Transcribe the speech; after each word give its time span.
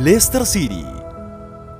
Leicester 0.00 0.46
City, 0.46 0.86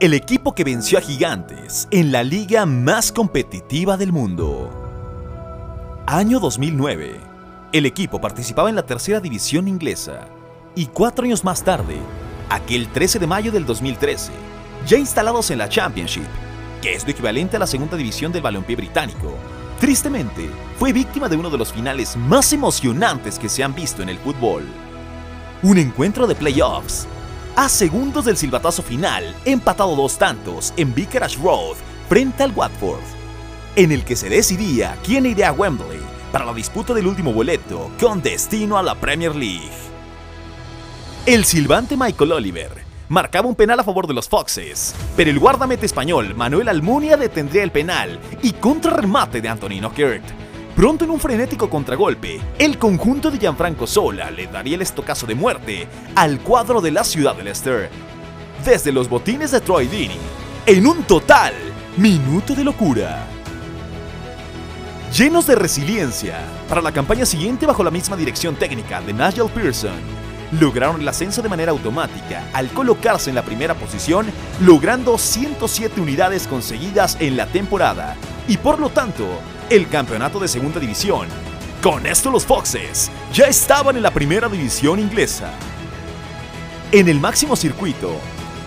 el 0.00 0.14
equipo 0.14 0.54
que 0.54 0.62
venció 0.62 0.96
a 0.96 1.00
gigantes 1.00 1.88
en 1.90 2.12
la 2.12 2.22
liga 2.22 2.64
más 2.64 3.10
competitiva 3.10 3.96
del 3.96 4.12
mundo. 4.12 4.70
Año 6.06 6.38
2009. 6.38 7.20
El 7.72 7.84
equipo 7.84 8.20
participaba 8.20 8.70
en 8.70 8.76
la 8.76 8.86
tercera 8.86 9.18
división 9.18 9.66
inglesa 9.66 10.28
y 10.76 10.86
cuatro 10.86 11.24
años 11.24 11.42
más 11.42 11.64
tarde, 11.64 11.96
aquel 12.48 12.86
13 12.92 13.18
de 13.18 13.26
mayo 13.26 13.50
del 13.50 13.66
2013, 13.66 14.30
ya 14.86 14.96
instalados 14.96 15.50
en 15.50 15.58
la 15.58 15.68
Championship, 15.68 16.28
que 16.80 16.94
es 16.94 17.02
lo 17.04 17.10
equivalente 17.10 17.56
a 17.56 17.58
la 17.58 17.66
segunda 17.66 17.96
división 17.96 18.30
del 18.30 18.42
balompié 18.42 18.76
británico, 18.76 19.34
tristemente 19.80 20.48
fue 20.78 20.92
víctima 20.92 21.28
de 21.28 21.36
uno 21.36 21.50
de 21.50 21.58
los 21.58 21.72
finales 21.72 22.16
más 22.16 22.52
emocionantes 22.52 23.36
que 23.36 23.48
se 23.48 23.64
han 23.64 23.74
visto 23.74 24.00
en 24.00 24.10
el 24.10 24.18
fútbol. 24.18 24.62
Un 25.64 25.78
encuentro 25.78 26.28
de 26.28 26.36
playoffs 26.36 27.08
a 27.56 27.70
segundos 27.70 28.26
del 28.26 28.36
silbatazo 28.36 28.82
final, 28.82 29.34
empatado 29.46 29.96
dos 29.96 30.18
tantos 30.18 30.74
en 30.76 30.94
Vicarage 30.94 31.38
Road 31.42 31.76
frente 32.06 32.42
al 32.42 32.52
Watford, 32.52 33.00
en 33.76 33.92
el 33.92 34.04
que 34.04 34.14
se 34.14 34.28
decidía 34.28 34.96
quién 35.02 35.24
iría 35.24 35.48
a 35.48 35.52
Wembley 35.52 36.00
para 36.30 36.44
la 36.44 36.52
disputa 36.52 36.92
del 36.92 37.06
último 37.06 37.32
boleto 37.32 37.90
con 37.98 38.20
destino 38.20 38.76
a 38.76 38.82
la 38.82 38.94
Premier 38.94 39.34
League. 39.34 39.70
El 41.24 41.46
silbante 41.46 41.96
Michael 41.96 42.32
Oliver 42.32 42.84
marcaba 43.08 43.48
un 43.48 43.54
penal 43.54 43.80
a 43.80 43.84
favor 43.84 44.06
de 44.06 44.14
los 44.14 44.28
Foxes, 44.28 44.94
pero 45.16 45.30
el 45.30 45.38
guardamete 45.38 45.86
español 45.86 46.34
Manuel 46.34 46.68
Almunia 46.68 47.16
detendría 47.16 47.62
el 47.62 47.72
penal 47.72 48.20
y 48.42 48.52
contrarremate 48.52 49.40
de 49.40 49.48
Antonino 49.48 49.92
Kirk 49.92 50.22
Pronto 50.76 51.06
en 51.06 51.10
un 51.10 51.18
frenético 51.18 51.70
contragolpe, 51.70 52.38
el 52.58 52.78
conjunto 52.78 53.30
de 53.30 53.38
Gianfranco 53.38 53.86
Sola 53.86 54.30
le 54.30 54.46
daría 54.46 54.74
el 54.74 54.82
estocazo 54.82 55.26
de 55.26 55.34
muerte 55.34 55.88
al 56.14 56.40
cuadro 56.40 56.82
de 56.82 56.90
la 56.90 57.02
ciudad 57.02 57.34
de 57.34 57.44
Leicester. 57.44 57.88
Desde 58.62 58.92
los 58.92 59.08
botines 59.08 59.52
de 59.52 59.62
Troy 59.62 59.86
Deeney, 59.86 60.18
en 60.66 60.86
un 60.86 61.02
total 61.04 61.54
minuto 61.96 62.54
de 62.54 62.62
locura. 62.62 63.26
Llenos 65.16 65.46
de 65.46 65.54
resiliencia, 65.54 66.40
para 66.68 66.82
la 66.82 66.92
campaña 66.92 67.24
siguiente 67.24 67.64
bajo 67.64 67.82
la 67.82 67.90
misma 67.90 68.14
dirección 68.14 68.54
técnica 68.54 69.00
de 69.00 69.14
Nigel 69.14 69.48
Pearson, 69.48 69.96
lograron 70.60 71.00
el 71.00 71.08
ascenso 71.08 71.40
de 71.40 71.48
manera 71.48 71.72
automática 71.72 72.44
al 72.52 72.68
colocarse 72.68 73.30
en 73.30 73.36
la 73.36 73.46
primera 73.46 73.72
posición, 73.72 74.26
logrando 74.60 75.16
107 75.16 76.02
unidades 76.02 76.46
conseguidas 76.46 77.16
en 77.18 77.38
la 77.38 77.46
temporada 77.46 78.14
y 78.48 78.56
por 78.56 78.78
lo 78.78 78.90
tanto 78.90 79.26
el 79.70 79.88
campeonato 79.88 80.38
de 80.38 80.48
segunda 80.48 80.80
división. 80.80 81.28
Con 81.82 82.06
esto 82.06 82.30
los 82.30 82.44
Foxes 82.44 83.10
ya 83.32 83.46
estaban 83.46 83.96
en 83.96 84.02
la 84.02 84.10
primera 84.10 84.48
división 84.48 84.98
inglesa. 84.98 85.50
En 86.92 87.08
el 87.08 87.20
máximo 87.20 87.56
circuito, 87.56 88.12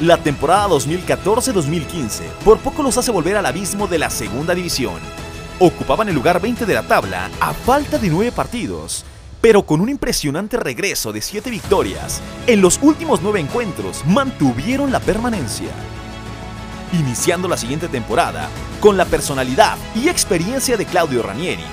la 0.00 0.18
temporada 0.18 0.68
2014-2015 0.68 2.22
por 2.44 2.58
poco 2.58 2.82
los 2.82 2.96
hace 2.98 3.10
volver 3.10 3.36
al 3.36 3.46
abismo 3.46 3.86
de 3.86 3.98
la 3.98 4.10
segunda 4.10 4.54
división. 4.54 5.00
Ocupaban 5.58 6.08
el 6.08 6.14
lugar 6.14 6.40
20 6.40 6.66
de 6.66 6.74
la 6.74 6.82
tabla 6.82 7.30
a 7.40 7.52
falta 7.52 7.98
de 7.98 8.08
9 8.08 8.32
partidos, 8.32 9.04
pero 9.40 9.64
con 9.64 9.80
un 9.80 9.88
impresionante 9.88 10.56
regreso 10.56 11.12
de 11.12 11.20
7 11.20 11.50
victorias, 11.50 12.20
en 12.46 12.60
los 12.60 12.78
últimos 12.82 13.22
9 13.22 13.40
encuentros 13.40 14.04
mantuvieron 14.06 14.92
la 14.92 15.00
permanencia 15.00 15.70
iniciando 16.92 17.48
la 17.48 17.56
siguiente 17.56 17.88
temporada 17.88 18.48
con 18.80 18.96
la 18.96 19.04
personalidad 19.04 19.76
y 19.94 20.08
experiencia 20.08 20.76
de 20.76 20.86
Claudio 20.86 21.22
Ranieri, 21.22 21.64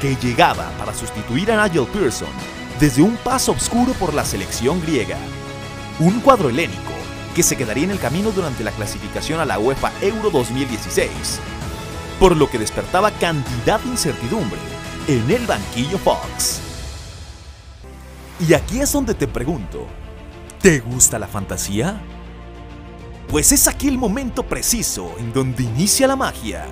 que 0.00 0.16
llegaba 0.16 0.70
para 0.78 0.94
sustituir 0.94 1.52
a 1.52 1.66
Nigel 1.66 1.86
Pearson 1.86 2.28
desde 2.80 3.02
un 3.02 3.16
paso 3.16 3.52
oscuro 3.52 3.92
por 3.94 4.14
la 4.14 4.24
selección 4.24 4.80
griega. 4.82 5.16
Un 6.00 6.20
cuadro 6.20 6.48
helénico 6.48 6.92
que 7.34 7.42
se 7.42 7.56
quedaría 7.56 7.84
en 7.84 7.90
el 7.90 7.98
camino 7.98 8.30
durante 8.30 8.64
la 8.64 8.70
clasificación 8.72 9.40
a 9.40 9.44
la 9.44 9.58
UEFA 9.58 9.92
Euro 10.00 10.30
2016, 10.30 11.10
por 12.18 12.36
lo 12.36 12.48
que 12.48 12.58
despertaba 12.58 13.10
cantidad 13.12 13.80
de 13.80 13.88
incertidumbre 13.88 14.58
en 15.08 15.30
el 15.30 15.46
banquillo 15.46 15.98
Fox. 15.98 16.60
Y 18.46 18.54
aquí 18.54 18.80
es 18.80 18.92
donde 18.92 19.14
te 19.14 19.28
pregunto, 19.28 19.86
¿te 20.60 20.80
gusta 20.80 21.18
la 21.18 21.28
fantasía? 21.28 22.00
Pues 23.34 23.50
es 23.50 23.66
aquí 23.66 23.88
el 23.88 23.98
momento 23.98 24.44
preciso 24.44 25.12
en 25.18 25.32
donde 25.32 25.64
inicia 25.64 26.06
la 26.06 26.14
magia. 26.14 26.66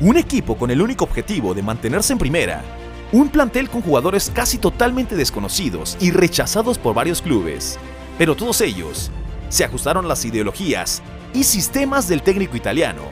Un 0.00 0.16
equipo 0.16 0.56
con 0.56 0.72
el 0.72 0.82
único 0.82 1.04
objetivo 1.04 1.54
de 1.54 1.62
mantenerse 1.62 2.12
en 2.12 2.18
primera, 2.18 2.64
un 3.12 3.28
plantel 3.28 3.70
con 3.70 3.80
jugadores 3.80 4.32
casi 4.34 4.58
totalmente 4.58 5.14
desconocidos 5.14 5.96
y 6.00 6.10
rechazados 6.10 6.78
por 6.78 6.96
varios 6.96 7.22
clubes, 7.22 7.78
pero 8.18 8.34
todos 8.34 8.60
ellos 8.60 9.12
se 9.50 9.62
ajustaron 9.62 10.04
a 10.04 10.08
las 10.08 10.24
ideologías 10.24 11.00
y 11.32 11.44
sistemas 11.44 12.08
del 12.08 12.22
técnico 12.22 12.56
italiano, 12.56 13.02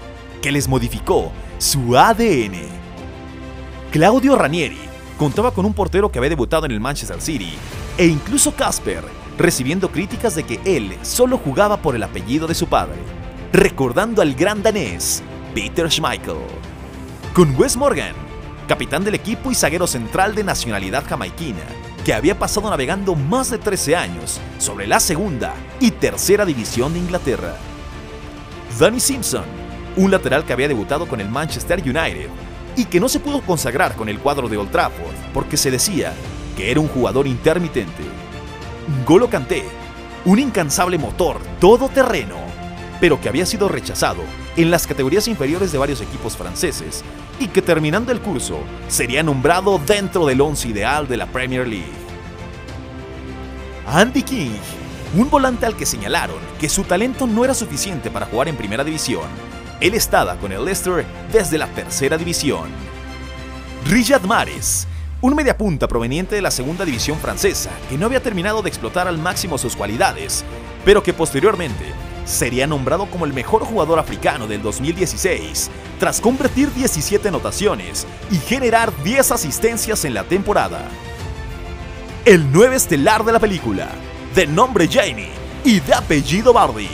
que 0.42 0.50
les 0.50 0.66
modificó 0.66 1.30
su 1.58 1.96
ADN. 1.96 2.62
Claudio 3.92 4.34
Ranieri 4.34 4.80
contaba 5.16 5.54
con 5.54 5.64
un 5.64 5.74
portero 5.74 6.10
que 6.10 6.18
había 6.18 6.30
debutado 6.30 6.66
en 6.66 6.72
el 6.72 6.80
Manchester 6.80 7.20
City, 7.20 7.52
e 7.96 8.06
incluso 8.08 8.56
Casper 8.56 9.19
recibiendo 9.40 9.90
críticas 9.90 10.34
de 10.34 10.44
que 10.44 10.60
él 10.64 10.96
solo 11.02 11.38
jugaba 11.38 11.78
por 11.78 11.96
el 11.96 12.02
apellido 12.02 12.46
de 12.46 12.54
su 12.54 12.66
padre, 12.66 12.98
recordando 13.52 14.20
al 14.20 14.34
gran 14.34 14.62
danés 14.62 15.22
Peter 15.54 15.90
Schmeichel. 15.90 16.36
Con 17.32 17.56
Wes 17.58 17.76
Morgan, 17.76 18.14
capitán 18.68 19.02
del 19.02 19.14
equipo 19.14 19.50
y 19.50 19.54
zaguero 19.54 19.86
central 19.86 20.34
de 20.34 20.44
nacionalidad 20.44 21.04
jamaiquina, 21.08 21.62
que 22.04 22.12
había 22.12 22.38
pasado 22.38 22.68
navegando 22.68 23.14
más 23.14 23.50
de 23.50 23.58
13 23.58 23.96
años 23.96 24.40
sobre 24.58 24.86
la 24.86 25.00
segunda 25.00 25.54
y 25.80 25.90
tercera 25.90 26.44
división 26.44 26.92
de 26.92 26.98
Inglaterra. 26.98 27.56
Danny 28.78 29.00
Simpson, 29.00 29.44
un 29.96 30.10
lateral 30.10 30.44
que 30.44 30.52
había 30.52 30.68
debutado 30.68 31.08
con 31.08 31.18
el 31.20 31.30
Manchester 31.30 31.80
United 31.80 32.28
y 32.76 32.84
que 32.84 33.00
no 33.00 33.08
se 33.08 33.20
pudo 33.20 33.40
consagrar 33.40 33.96
con 33.96 34.08
el 34.10 34.18
cuadro 34.18 34.48
de 34.48 34.58
Old 34.58 34.70
Trafford 34.70 35.14
porque 35.32 35.56
se 35.56 35.70
decía 35.70 36.12
que 36.56 36.70
era 36.70 36.80
un 36.80 36.88
jugador 36.88 37.26
intermitente. 37.26 38.04
Golo 39.06 39.28
Kanté, 39.28 39.64
un 40.24 40.38
incansable 40.38 40.98
motor 40.98 41.40
todoterreno, 41.60 42.36
pero 43.00 43.20
que 43.20 43.28
había 43.28 43.46
sido 43.46 43.68
rechazado 43.68 44.22
en 44.56 44.70
las 44.70 44.86
categorías 44.86 45.28
inferiores 45.28 45.72
de 45.72 45.78
varios 45.78 46.00
equipos 46.00 46.36
franceses 46.36 47.02
y 47.38 47.48
que 47.48 47.62
terminando 47.62 48.12
el 48.12 48.20
curso 48.20 48.58
sería 48.88 49.22
nombrado 49.22 49.78
dentro 49.78 50.26
del 50.26 50.40
once 50.40 50.68
ideal 50.68 51.08
de 51.08 51.16
la 51.16 51.26
Premier 51.26 51.66
League. 51.66 52.00
Andy 53.86 54.22
King, 54.22 54.50
un 55.16 55.30
volante 55.30 55.66
al 55.66 55.76
que 55.76 55.86
señalaron 55.86 56.38
que 56.60 56.68
su 56.68 56.84
talento 56.84 57.26
no 57.26 57.44
era 57.44 57.54
suficiente 57.54 58.10
para 58.10 58.26
jugar 58.26 58.48
en 58.48 58.56
primera 58.56 58.84
división. 58.84 59.24
Él 59.80 59.94
estaba 59.94 60.36
con 60.36 60.52
el 60.52 60.64
Leicester 60.64 61.04
desde 61.32 61.58
la 61.58 61.66
tercera 61.68 62.18
división. 62.18 62.68
Riyad 63.86 64.20
Mahrez, 64.22 64.86
un 65.22 65.34
mediapunta 65.34 65.86
proveniente 65.86 66.34
de 66.34 66.42
la 66.42 66.50
segunda 66.50 66.84
división 66.84 67.18
francesa 67.18 67.70
que 67.88 67.98
no 67.98 68.06
había 68.06 68.22
terminado 68.22 68.62
de 68.62 68.68
explotar 68.68 69.06
al 69.06 69.18
máximo 69.18 69.58
sus 69.58 69.76
cualidades, 69.76 70.44
pero 70.84 71.02
que 71.02 71.12
posteriormente 71.12 71.84
sería 72.24 72.66
nombrado 72.66 73.06
como 73.06 73.26
el 73.26 73.32
mejor 73.32 73.64
jugador 73.64 73.98
africano 73.98 74.46
del 74.46 74.62
2016, 74.62 75.70
tras 75.98 76.20
convertir 76.20 76.72
17 76.72 77.28
anotaciones 77.28 78.06
y 78.30 78.36
generar 78.36 78.92
10 79.02 79.32
asistencias 79.32 80.04
en 80.04 80.14
la 80.14 80.24
temporada. 80.24 80.88
El 82.24 82.50
9 82.50 82.76
estelar 82.76 83.24
de 83.24 83.32
la 83.32 83.40
película, 83.40 83.88
de 84.34 84.46
nombre 84.46 84.88
Jamie 84.90 85.30
y 85.64 85.80
de 85.80 85.94
apellido 85.94 86.52
Bardi, 86.52 86.88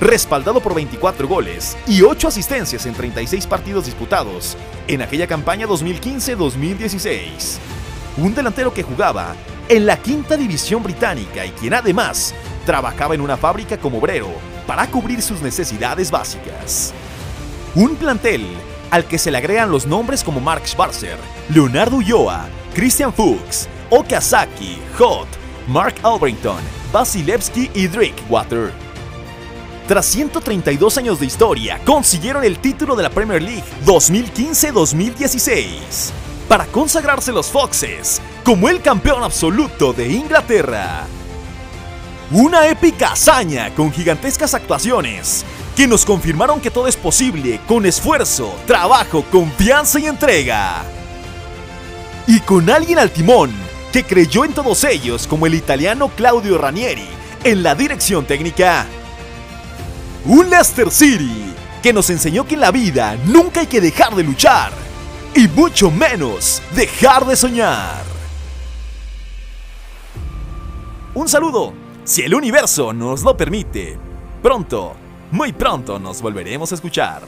respaldado 0.00 0.60
por 0.60 0.74
24 0.74 1.26
goles 1.26 1.76
y 1.86 2.02
8 2.02 2.28
asistencias 2.28 2.86
en 2.86 2.94
36 2.94 3.46
partidos 3.46 3.86
disputados 3.86 4.56
en 4.86 5.02
aquella 5.02 5.26
campaña 5.26 5.66
2015-2016. 5.66 7.58
Un 8.18 8.34
delantero 8.34 8.72
que 8.72 8.82
jugaba 8.82 9.34
en 9.68 9.86
la 9.86 9.96
quinta 9.96 10.36
división 10.36 10.82
británica 10.82 11.44
y 11.44 11.50
quien 11.50 11.74
además 11.74 12.34
trabajaba 12.64 13.14
en 13.14 13.20
una 13.20 13.36
fábrica 13.36 13.78
como 13.78 13.98
obrero 13.98 14.30
para 14.66 14.86
cubrir 14.86 15.22
sus 15.22 15.40
necesidades 15.42 16.10
básicas. 16.10 16.92
Un 17.74 17.96
plantel 17.96 18.46
al 18.90 19.04
que 19.04 19.18
se 19.18 19.30
le 19.30 19.38
agregan 19.38 19.70
los 19.70 19.86
nombres 19.86 20.24
como 20.24 20.40
Mark 20.40 20.66
Schwarzer, 20.66 21.18
Leonardo 21.50 21.96
Ulloa, 21.96 22.46
Christian 22.74 23.12
Fuchs, 23.12 23.68
Okazaki, 23.90 24.78
Hot, 24.98 25.28
Mark 25.66 25.94
Albrington, 26.02 26.60
Vasilevsky 26.92 27.70
y 27.74 27.86
Drake 27.86 28.22
Water 28.30 28.72
tras 29.88 30.06
132 30.06 30.98
años 30.98 31.18
de 31.18 31.24
historia, 31.24 31.80
consiguieron 31.84 32.44
el 32.44 32.58
título 32.58 32.94
de 32.94 33.02
la 33.02 33.08
Premier 33.08 33.42
League 33.42 33.64
2015-2016 33.86 36.10
para 36.46 36.66
consagrarse 36.66 37.32
los 37.32 37.46
Foxes 37.46 38.20
como 38.44 38.68
el 38.68 38.82
campeón 38.82 39.22
absoluto 39.22 39.94
de 39.94 40.12
Inglaterra. 40.12 41.06
Una 42.30 42.68
épica 42.68 43.12
hazaña 43.12 43.74
con 43.74 43.90
gigantescas 43.90 44.52
actuaciones 44.52 45.46
que 45.74 45.86
nos 45.86 46.04
confirmaron 46.04 46.60
que 46.60 46.70
todo 46.70 46.86
es 46.86 46.96
posible 46.96 47.58
con 47.66 47.86
esfuerzo, 47.86 48.54
trabajo, 48.66 49.24
confianza 49.32 49.98
y 49.98 50.06
entrega. 50.06 50.82
Y 52.26 52.40
con 52.40 52.68
alguien 52.68 52.98
al 52.98 53.10
timón 53.10 53.50
que 53.90 54.04
creyó 54.04 54.44
en 54.44 54.52
todos 54.52 54.84
ellos 54.84 55.26
como 55.26 55.46
el 55.46 55.54
italiano 55.54 56.10
Claudio 56.14 56.58
Ranieri 56.58 57.08
En 57.42 57.62
la 57.62 57.74
dirección 57.74 58.26
técnica, 58.26 58.84
un 60.24 60.50
Leicester 60.50 60.90
City 60.90 61.54
que 61.82 61.92
nos 61.92 62.10
enseñó 62.10 62.46
que 62.46 62.54
en 62.54 62.60
la 62.60 62.70
vida 62.70 63.16
nunca 63.26 63.60
hay 63.60 63.66
que 63.66 63.80
dejar 63.80 64.14
de 64.14 64.24
luchar 64.24 64.72
y 65.34 65.46
mucho 65.48 65.90
menos 65.90 66.62
dejar 66.74 67.24
de 67.26 67.36
soñar. 67.36 68.02
Un 71.14 71.28
saludo, 71.28 71.72
si 72.04 72.22
el 72.22 72.34
universo 72.34 72.92
nos 72.92 73.22
lo 73.22 73.36
permite. 73.36 73.98
Pronto, 74.42 74.94
muy 75.30 75.52
pronto 75.52 75.98
nos 75.98 76.22
volveremos 76.22 76.70
a 76.72 76.74
escuchar. 76.74 77.22